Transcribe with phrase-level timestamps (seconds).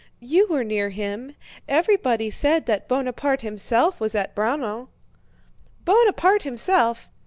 [0.19, 1.35] You were near him.
[1.67, 4.87] Everybody said that Buonaparte himself was at Braunau."
[5.85, 7.07] "Buonaparte himself!...